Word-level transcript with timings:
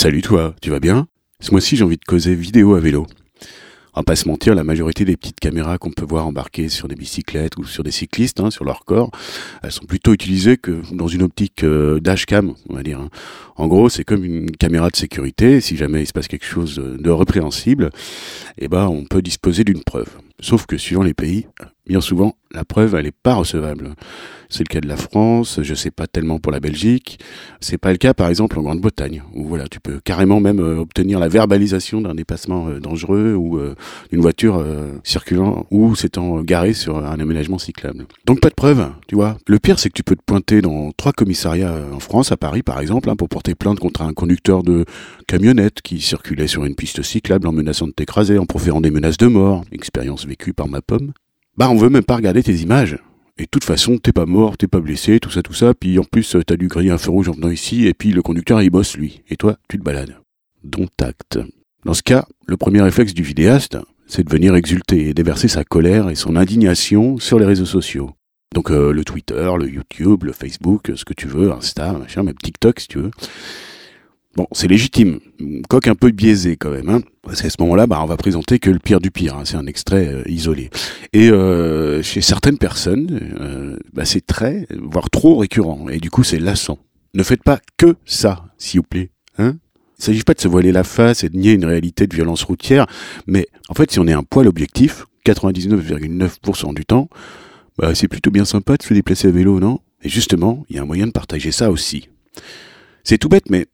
Salut 0.00 0.22
toi, 0.22 0.54
tu 0.62 0.70
vas 0.70 0.80
bien? 0.80 1.08
Ce 1.40 1.50
mois-ci 1.50 1.76
j'ai 1.76 1.84
envie 1.84 1.98
de 1.98 2.04
causer 2.06 2.34
vidéo 2.34 2.74
à 2.74 2.80
vélo. 2.80 3.06
On 3.92 4.00
va 4.00 4.02
pas 4.02 4.16
se 4.16 4.26
mentir, 4.28 4.54
la 4.54 4.64
majorité 4.64 5.04
des 5.04 5.14
petites 5.14 5.38
caméras 5.38 5.76
qu'on 5.76 5.90
peut 5.90 6.06
voir 6.06 6.26
embarquées 6.26 6.70
sur 6.70 6.88
des 6.88 6.94
bicyclettes 6.94 7.58
ou 7.58 7.64
sur 7.64 7.84
des 7.84 7.90
cyclistes, 7.90 8.40
hein, 8.40 8.50
sur 8.50 8.64
leur 8.64 8.86
corps, 8.86 9.10
elles 9.62 9.72
sont 9.72 9.84
plutôt 9.84 10.14
utilisées 10.14 10.56
que 10.56 10.80
dans 10.94 11.06
une 11.06 11.20
optique 11.22 11.64
euh, 11.64 12.00
dashcam, 12.00 12.54
on 12.70 12.76
va 12.76 12.82
dire. 12.82 12.98
hein. 12.98 13.10
En 13.56 13.66
gros, 13.66 13.90
c'est 13.90 14.04
comme 14.04 14.24
une 14.24 14.50
caméra 14.52 14.88
de 14.88 14.96
sécurité. 14.96 15.60
Si 15.60 15.76
jamais 15.76 16.04
il 16.04 16.06
se 16.06 16.14
passe 16.14 16.28
quelque 16.28 16.46
chose 16.46 16.76
de 16.76 17.10
répréhensible, 17.10 17.90
eh 18.56 18.68
ben, 18.68 18.86
on 18.86 19.04
peut 19.04 19.20
disposer 19.20 19.64
d'une 19.64 19.84
preuve. 19.84 20.08
Sauf 20.40 20.64
que 20.64 20.78
suivant 20.78 21.02
les 21.02 21.12
pays, 21.12 21.46
bien 21.90 22.00
souvent, 22.00 22.36
la 22.52 22.64
preuve, 22.64 22.94
elle 22.94 23.06
n'est 23.06 23.10
pas 23.10 23.34
recevable. 23.34 23.94
C'est 24.48 24.60
le 24.60 24.72
cas 24.72 24.80
de 24.80 24.86
la 24.86 24.96
France, 24.96 25.58
je 25.60 25.74
sais 25.74 25.90
pas 25.90 26.06
tellement 26.06 26.38
pour 26.38 26.52
la 26.52 26.60
Belgique. 26.60 27.18
C'est 27.60 27.78
pas 27.78 27.90
le 27.90 27.98
cas, 27.98 28.14
par 28.14 28.28
exemple, 28.28 28.60
en 28.60 28.62
Grande-Bretagne, 28.62 29.24
où 29.34 29.44
voilà, 29.44 29.66
tu 29.66 29.80
peux 29.80 29.98
carrément 29.98 30.38
même 30.38 30.60
euh, 30.60 30.78
obtenir 30.78 31.18
la 31.18 31.26
verbalisation 31.26 32.00
d'un 32.00 32.14
dépassement 32.14 32.68
euh, 32.68 32.78
dangereux 32.78 33.34
ou 33.34 33.58
euh, 33.58 33.74
d'une 34.12 34.20
voiture 34.20 34.64
circulant 35.02 35.66
ou 35.72 35.96
s'étant 35.96 36.42
garée 36.42 36.74
sur 36.74 36.96
un 36.96 37.18
aménagement 37.18 37.58
cyclable. 37.58 38.06
Donc 38.24 38.38
pas 38.38 38.50
de 38.50 38.54
preuve, 38.54 38.88
tu 39.08 39.16
vois. 39.16 39.36
Le 39.48 39.58
pire, 39.58 39.80
c'est 39.80 39.88
que 39.88 39.94
tu 39.94 40.04
peux 40.04 40.14
te 40.14 40.22
pointer 40.24 40.62
dans 40.62 40.92
trois 40.92 41.12
commissariats 41.12 41.74
en 41.92 41.98
France, 41.98 42.30
à 42.30 42.36
Paris 42.36 42.62
par 42.62 42.78
exemple, 42.78 43.10
hein, 43.10 43.16
pour 43.16 43.28
porter 43.28 43.56
plainte 43.56 43.80
contre 43.80 44.02
un 44.02 44.12
conducteur 44.12 44.62
de 44.62 44.84
camionnette 45.26 45.82
qui 45.82 46.00
circulait 46.00 46.46
sur 46.46 46.64
une 46.64 46.76
piste 46.76 47.02
cyclable 47.02 47.48
en 47.48 47.52
menaçant 47.52 47.88
de 47.88 47.92
t'écraser, 47.92 48.38
en 48.38 48.46
proférant 48.46 48.80
des 48.80 48.92
menaces 48.92 49.16
de 49.16 49.26
mort, 49.26 49.64
expérience 49.72 50.24
vécue 50.24 50.52
par 50.52 50.68
ma 50.68 50.82
pomme. 50.82 51.12
Bah, 51.56 51.70
on 51.70 51.76
veut 51.76 51.90
même 51.90 52.04
pas 52.04 52.16
regarder 52.16 52.42
tes 52.42 52.54
images. 52.54 52.98
Et 53.38 53.44
de 53.44 53.48
toute 53.50 53.64
façon, 53.64 53.98
t'es 53.98 54.12
pas 54.12 54.26
mort, 54.26 54.58
t'es 54.58 54.66
pas 54.66 54.80
blessé, 54.80 55.18
tout 55.18 55.30
ça, 55.30 55.42
tout 55.42 55.54
ça. 55.54 55.72
Puis 55.74 55.98
en 55.98 56.04
plus, 56.04 56.36
t'as 56.46 56.56
dû 56.56 56.68
griller 56.68 56.90
un 56.90 56.98
feu 56.98 57.10
rouge 57.10 57.28
en 57.28 57.32
venant 57.32 57.50
ici, 57.50 57.86
et 57.86 57.94
puis 57.94 58.12
le 58.12 58.22
conducteur, 58.22 58.60
il 58.60 58.70
bosse 58.70 58.96
lui. 58.96 59.22
Et 59.30 59.36
toi, 59.36 59.56
tu 59.68 59.78
te 59.78 59.82
balades. 59.82 60.16
Dont 60.62 60.88
acte. 61.00 61.38
Dans 61.84 61.94
ce 61.94 62.02
cas, 62.02 62.26
le 62.46 62.58
premier 62.58 62.82
réflexe 62.82 63.14
du 63.14 63.22
vidéaste, 63.22 63.78
c'est 64.06 64.24
de 64.24 64.30
venir 64.30 64.54
exulter 64.54 65.08
et 65.08 65.14
déverser 65.14 65.48
sa 65.48 65.64
colère 65.64 66.10
et 66.10 66.14
son 66.16 66.36
indignation 66.36 67.18
sur 67.18 67.38
les 67.38 67.46
réseaux 67.46 67.64
sociaux. 67.64 68.10
Donc 68.54 68.70
euh, 68.70 68.92
le 68.92 69.04
Twitter, 69.04 69.50
le 69.58 69.70
YouTube, 69.70 70.24
le 70.24 70.32
Facebook, 70.32 70.90
ce 70.94 71.04
que 71.04 71.14
tu 71.14 71.28
veux, 71.28 71.52
Insta, 71.52 71.92
machin, 71.92 72.24
même 72.24 72.34
TikTok 72.34 72.80
si 72.80 72.88
tu 72.88 72.98
veux. 72.98 73.10
Bon, 74.36 74.46
c'est 74.52 74.68
légitime, 74.68 75.18
quoique 75.68 75.90
un 75.90 75.96
peu 75.96 76.12
biaisé 76.12 76.56
quand 76.56 76.70
même, 76.70 76.88
hein, 76.88 77.00
parce 77.22 77.42
qu'à 77.42 77.50
ce 77.50 77.56
moment-là, 77.60 77.88
bah, 77.88 77.98
on 78.00 78.06
va 78.06 78.16
présenter 78.16 78.60
que 78.60 78.70
le 78.70 78.78
pire 78.78 79.00
du 79.00 79.10
pire, 79.10 79.36
hein, 79.36 79.42
c'est 79.44 79.56
un 79.56 79.66
extrait 79.66 80.06
euh, 80.06 80.22
isolé. 80.26 80.70
Et 81.12 81.30
euh, 81.30 82.00
chez 82.02 82.20
certaines 82.20 82.56
personnes, 82.56 83.20
euh, 83.40 83.76
bah, 83.92 84.04
c'est 84.04 84.24
très, 84.24 84.68
voire 84.80 85.10
trop 85.10 85.36
récurrent, 85.38 85.88
et 85.88 85.98
du 85.98 86.10
coup 86.10 86.22
c'est 86.22 86.38
lassant. 86.38 86.78
Ne 87.14 87.24
faites 87.24 87.42
pas 87.42 87.58
que 87.76 87.96
ça, 88.04 88.44
s'il 88.56 88.80
vous 88.80 88.86
plaît. 88.86 89.10
Hein 89.38 89.56
il 90.00 90.02
ne 90.02 90.04
s'agit 90.06 90.22
pas 90.22 90.32
de 90.32 90.40
se 90.40 90.48
voiler 90.48 90.72
la 90.72 90.84
face 90.84 91.24
et 91.24 91.28
de 91.28 91.36
nier 91.36 91.52
une 91.52 91.66
réalité 91.66 92.06
de 92.06 92.14
violence 92.14 92.44
routière, 92.44 92.86
mais 93.26 93.48
en 93.68 93.74
fait, 93.74 93.90
si 93.90 93.98
on 93.98 94.06
est 94.06 94.14
un 94.14 94.22
poil 94.22 94.48
objectif, 94.48 95.04
99,9% 95.26 96.72
du 96.72 96.86
temps, 96.86 97.10
bah, 97.76 97.94
c'est 97.94 98.08
plutôt 98.08 98.30
bien 98.30 98.46
sympa 98.46 98.76
de 98.76 98.82
se 98.82 98.94
déplacer 98.94 99.28
à 99.28 99.30
vélo, 99.30 99.60
non? 99.60 99.80
Et 100.02 100.08
justement, 100.08 100.64
il 100.70 100.76
y 100.76 100.78
a 100.78 100.82
un 100.82 100.86
moyen 100.86 101.06
de 101.06 101.12
partager 101.12 101.52
ça 101.52 101.70
aussi. 101.70 102.08
C'est 103.04 103.18
tout 103.18 103.28
bête, 103.28 103.50
mais 103.50 103.66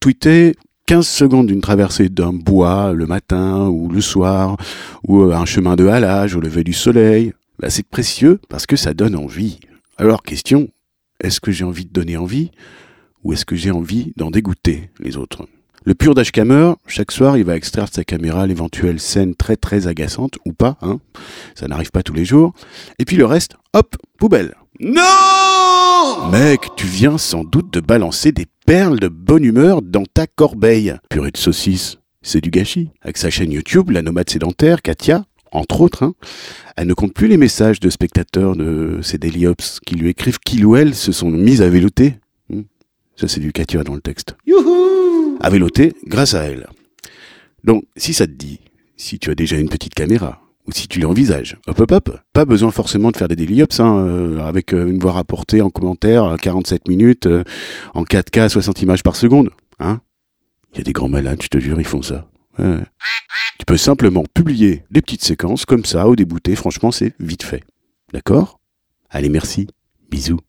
tweeter 0.00 0.54
15 0.86 1.06
secondes 1.06 1.46
d'une 1.46 1.60
traversée 1.62 2.08
d'un 2.08 2.32
bois 2.32 2.92
le 2.92 3.06
matin 3.06 3.68
ou 3.68 3.88
le 3.88 4.00
soir, 4.00 4.56
ou 5.06 5.22
euh, 5.22 5.34
un 5.34 5.46
chemin 5.46 5.76
de 5.76 5.86
halage 5.86 6.36
au 6.36 6.40
lever 6.40 6.62
du 6.62 6.74
soleil, 6.74 7.32
bah, 7.58 7.70
c'est 7.70 7.86
précieux 7.86 8.38
parce 8.48 8.66
que 8.66 8.76
ça 8.76 8.92
donne 8.92 9.16
envie. 9.16 9.60
Alors, 9.96 10.22
question, 10.22 10.68
est-ce 11.20 11.40
que 11.40 11.52
j'ai 11.52 11.64
envie 11.64 11.86
de 11.86 11.92
donner 11.92 12.16
envie 12.16 12.50
ou 13.22 13.32
est-ce 13.32 13.46
que 13.46 13.56
j'ai 13.56 13.70
envie 13.70 14.12
d'en 14.16 14.30
dégoûter 14.30 14.90
les 15.00 15.16
autres? 15.16 15.46
Le 15.86 15.94
pur 15.94 16.14
dashcammer, 16.14 16.72
chaque 16.86 17.12
soir, 17.12 17.36
il 17.36 17.44
va 17.44 17.56
extraire 17.56 17.86
de 17.86 17.94
sa 17.94 18.04
caméra 18.04 18.46
l'éventuelle 18.46 19.00
scène 19.00 19.34
très 19.34 19.56
très 19.56 19.86
agaçante, 19.86 20.38
ou 20.46 20.52
pas, 20.52 20.78
hein, 20.80 20.98
ça 21.54 21.68
n'arrive 21.68 21.90
pas 21.90 22.02
tous 22.02 22.14
les 22.14 22.24
jours, 22.24 22.54
et 22.98 23.04
puis 23.04 23.16
le 23.16 23.26
reste, 23.26 23.56
hop, 23.74 23.96
poubelle. 24.18 24.54
Non 24.80 26.30
Mec, 26.30 26.68
tu 26.76 26.86
viens 26.86 27.18
sans 27.18 27.44
doute 27.44 27.72
de 27.72 27.80
balancer 27.80 28.32
des 28.32 28.46
perles 28.64 28.98
de 28.98 29.08
bonne 29.08 29.44
humeur 29.44 29.82
dans 29.82 30.04
ta 30.04 30.26
corbeille. 30.26 30.94
Purée 31.10 31.30
de 31.30 31.36
saucisse, 31.36 31.98
c'est 32.22 32.40
du 32.40 32.50
gâchis. 32.50 32.90
Avec 33.02 33.18
sa 33.18 33.30
chaîne 33.30 33.52
YouTube, 33.52 33.90
la 33.90 34.02
nomade 34.02 34.30
sédentaire, 34.30 34.82
Katia, 34.82 35.24
entre 35.52 35.82
autres, 35.82 36.02
hein, 36.02 36.14
elle 36.76 36.88
ne 36.88 36.94
compte 36.94 37.14
plus 37.14 37.28
les 37.28 37.36
messages 37.36 37.78
de 37.78 37.90
spectateurs 37.90 38.56
de 38.56 39.00
ces 39.02 39.18
Daily 39.18 39.46
Ops 39.46 39.80
qui 39.86 39.94
lui 39.94 40.08
écrivent 40.08 40.38
qu'il 40.38 40.64
ou 40.66 40.76
elle 40.76 40.94
se 40.94 41.12
sont 41.12 41.30
mis 41.30 41.62
à 41.62 41.68
véloter. 41.68 42.16
Hmm. 42.48 42.62
Ça, 43.16 43.28
c'est 43.28 43.40
du 43.40 43.52
Katia 43.52 43.84
dans 43.84 43.94
le 43.94 44.00
texte. 44.00 44.34
Youhou 44.46 45.38
À 45.40 45.50
véloter 45.50 45.92
grâce 46.06 46.34
à 46.34 46.44
elle. 46.44 46.66
Donc, 47.62 47.84
si 47.96 48.14
ça 48.14 48.26
te 48.26 48.32
dit, 48.32 48.60
si 48.96 49.18
tu 49.18 49.30
as 49.30 49.34
déjà 49.34 49.56
une 49.56 49.68
petite 49.68 49.94
caméra, 49.94 50.43
ou 50.66 50.72
si 50.72 50.88
tu 50.88 51.00
l'envisages, 51.00 51.58
hop 51.66 51.80
hop 51.80 51.92
hop, 51.92 52.20
pas 52.32 52.44
besoin 52.44 52.70
forcément 52.70 53.10
de 53.10 53.16
faire 53.16 53.28
des 53.28 53.36
daily 53.36 53.62
ops, 53.62 53.80
hein, 53.80 53.98
euh, 53.98 54.40
avec 54.40 54.72
euh, 54.72 54.86
une 54.86 54.98
voix 54.98 55.12
rapportée 55.12 55.60
en 55.60 55.70
commentaire 55.70 56.24
à 56.24 56.38
47 56.38 56.88
minutes, 56.88 57.26
euh, 57.26 57.44
en 57.92 58.04
4K 58.04 58.42
à 58.42 58.48
60 58.48 58.82
images 58.82 59.02
par 59.02 59.16
seconde. 59.16 59.50
Hein 59.78 60.00
Il 60.72 60.78
y 60.78 60.80
a 60.80 60.84
des 60.84 60.92
grands 60.92 61.08
malades, 61.08 61.42
je 61.42 61.48
te 61.48 61.58
jure, 61.58 61.80
ils 61.80 61.86
font 61.86 62.02
ça. 62.02 62.28
Tu 62.56 63.66
peux 63.66 63.76
simplement 63.76 64.24
publier 64.32 64.84
des 64.90 65.02
petites 65.02 65.24
séquences 65.24 65.66
comme 65.66 65.84
ça, 65.84 66.08
au 66.08 66.16
débouté, 66.16 66.54
franchement 66.54 66.92
c'est 66.92 67.14
vite 67.18 67.42
fait. 67.42 67.64
D'accord? 68.12 68.60
Allez, 69.10 69.28
merci. 69.28 69.66
Bisous. 70.10 70.40